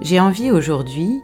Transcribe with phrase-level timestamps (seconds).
[0.00, 1.22] J'ai envie aujourd'hui,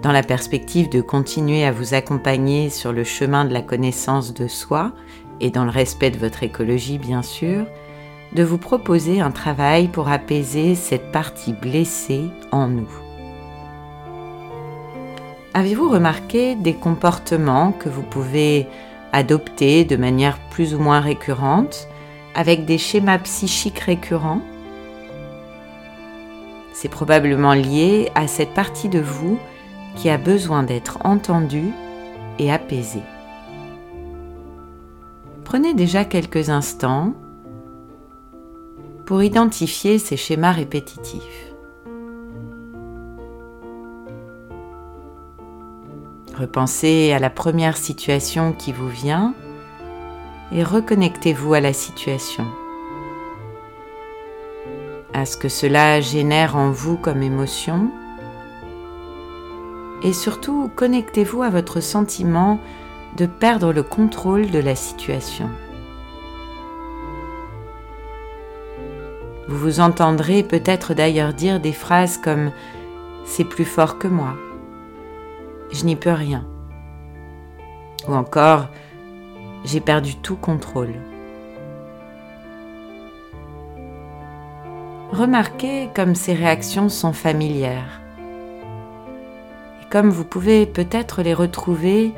[0.00, 4.46] dans la perspective de continuer à vous accompagner sur le chemin de la connaissance de
[4.46, 4.92] soi
[5.40, 7.66] et dans le respect de votre écologie bien sûr,
[8.32, 12.88] de vous proposer un travail pour apaiser cette partie blessée en nous.
[15.52, 18.68] Avez-vous remarqué des comportements que vous pouvez
[19.12, 21.88] adopter de manière plus ou moins récurrente
[22.36, 24.42] avec des schémas psychiques récurrents?
[26.82, 29.38] C'est probablement lié à cette partie de vous
[29.94, 31.70] qui a besoin d'être entendue
[32.40, 33.04] et apaisée.
[35.44, 37.14] Prenez déjà quelques instants
[39.06, 41.54] pour identifier ces schémas répétitifs.
[46.36, 49.34] Repensez à la première situation qui vous vient
[50.50, 52.44] et reconnectez-vous à la situation
[55.14, 57.90] à ce que cela génère en vous comme émotion.
[60.02, 62.58] Et surtout, connectez-vous à votre sentiment
[63.16, 65.48] de perdre le contrôle de la situation.
[69.48, 72.48] Vous vous entendrez peut-être d'ailleurs dire des phrases comme⁇
[73.24, 74.34] C'est plus fort que moi⁇
[75.76, 76.46] Je n'y peux rien⁇
[78.10, 78.60] ou encore⁇
[79.64, 80.88] J'ai perdu tout contrôle⁇
[85.12, 88.00] Remarquez comme ces réactions sont familières
[89.82, 92.14] et comme vous pouvez peut-être les retrouver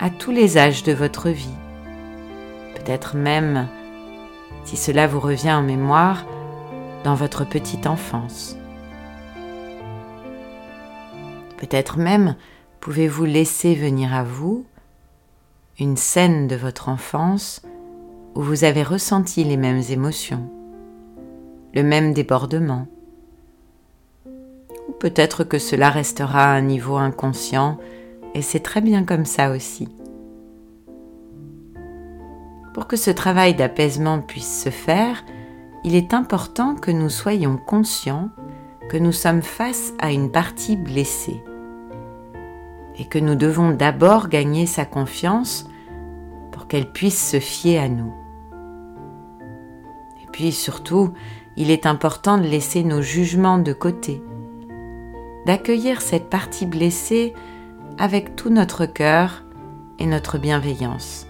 [0.00, 1.54] à tous les âges de votre vie.
[2.74, 3.68] Peut-être même,
[4.64, 6.26] si cela vous revient en mémoire,
[7.04, 8.56] dans votre petite enfance.
[11.56, 12.34] Peut-être même
[12.80, 14.66] pouvez-vous laisser venir à vous
[15.78, 17.62] une scène de votre enfance
[18.34, 20.50] où vous avez ressenti les mêmes émotions
[21.74, 22.86] le même débordement.
[24.88, 27.78] Ou peut-être que cela restera à un niveau inconscient
[28.34, 29.88] et c'est très bien comme ça aussi.
[32.74, 35.24] Pour que ce travail d'apaisement puisse se faire,
[35.84, 38.30] il est important que nous soyons conscients
[38.88, 41.42] que nous sommes face à une partie blessée
[42.96, 45.68] et que nous devons d'abord gagner sa confiance
[46.50, 48.12] pour qu'elle puisse se fier à nous.
[50.22, 51.12] Et puis surtout,
[51.58, 54.22] il est important de laisser nos jugements de côté,
[55.44, 57.34] d'accueillir cette partie blessée
[57.98, 59.42] avec tout notre cœur
[59.98, 61.26] et notre bienveillance,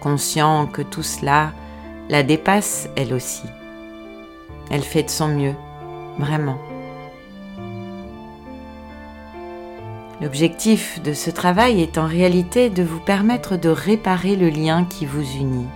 [0.00, 1.52] conscient que tout cela
[2.10, 3.42] la dépasse elle aussi.
[4.70, 5.56] Elle fait de son mieux,
[6.20, 6.58] vraiment.
[10.20, 15.06] L'objectif de ce travail est en réalité de vous permettre de réparer le lien qui
[15.06, 15.66] vous unit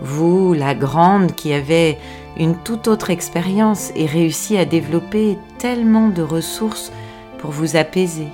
[0.00, 1.98] vous, la grande qui avait
[2.36, 6.92] une toute autre expérience et réussi à développer tellement de ressources
[7.38, 8.28] pour vous apaiser,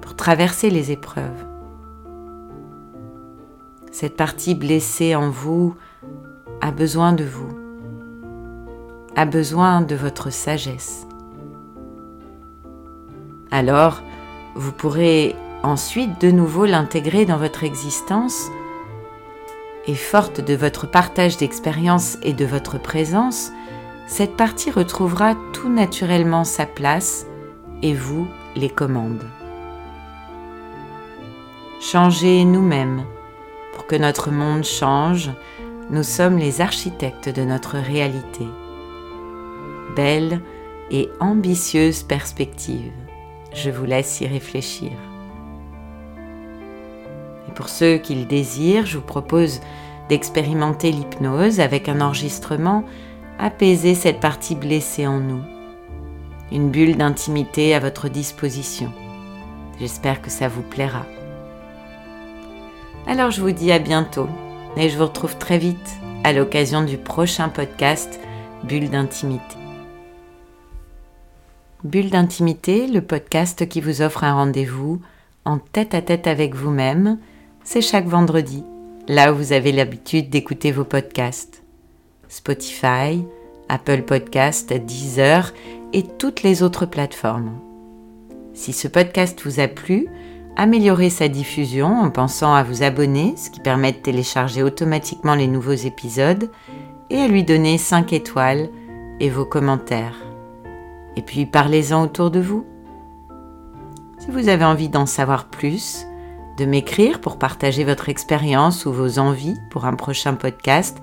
[0.00, 1.46] pour traverser les épreuves.
[3.92, 5.74] Cette partie blessée en vous
[6.60, 7.56] a besoin de vous,
[9.14, 11.06] a besoin de votre sagesse.
[13.50, 14.02] Alors,
[14.54, 18.50] vous pourrez ensuite de nouveau l'intégrer dans votre existence
[19.86, 23.52] et forte de votre partage d'expérience et de votre présence,
[24.06, 27.26] cette partie retrouvera tout naturellement sa place
[27.82, 29.24] et vous les commandes.
[31.80, 33.04] Changez nous-mêmes.
[33.74, 35.30] Pour que notre monde change,
[35.90, 38.46] nous sommes les architectes de notre réalité.
[39.94, 40.40] Belle
[40.90, 42.92] et ambitieuse perspective.
[43.52, 44.92] Je vous laisse y réfléchir
[47.54, 49.60] pour ceux qui le désirent, je vous propose
[50.08, 52.84] d'expérimenter l'hypnose avec un enregistrement
[53.38, 55.42] apaiser cette partie blessée en nous.
[56.52, 58.92] Une bulle d'intimité à votre disposition.
[59.78, 61.04] J'espère que ça vous plaira.
[63.06, 64.28] Alors je vous dis à bientôt
[64.76, 68.20] et je vous retrouve très vite à l'occasion du prochain podcast
[68.64, 69.56] Bulle d'intimité.
[71.84, 75.00] Bulle d'intimité, le podcast qui vous offre un rendez-vous
[75.44, 77.18] en tête à tête avec vous-même
[77.66, 78.64] c'est chaque vendredi,
[79.08, 81.64] là où vous avez l'habitude d'écouter vos podcasts.
[82.28, 83.24] Spotify,
[83.68, 85.52] Apple Podcast, Deezer
[85.92, 87.58] et toutes les autres plateformes.
[88.54, 90.06] Si ce podcast vous a plu,
[90.54, 95.48] améliorez sa diffusion en pensant à vous abonner, ce qui permet de télécharger automatiquement les
[95.48, 96.48] nouveaux épisodes,
[97.10, 98.70] et à lui donner 5 étoiles
[99.18, 100.24] et vos commentaires.
[101.16, 102.64] Et puis parlez-en autour de vous.
[104.20, 106.06] Si vous avez envie d'en savoir plus,
[106.56, 111.02] de m'écrire pour partager votre expérience ou vos envies pour un prochain podcast,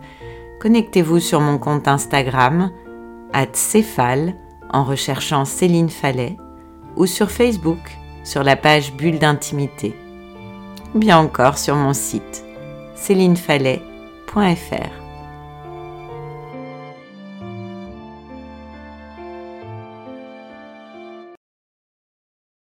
[0.60, 2.72] connectez-vous sur mon compte Instagram,
[3.54, 4.36] @céphale,
[4.72, 6.38] en recherchant Céline Fallet,
[6.96, 9.96] ou sur Facebook, sur la page Bulle d'intimité,
[10.96, 12.44] ou bien encore sur mon site
[12.96, 15.03] célinefallet.fr.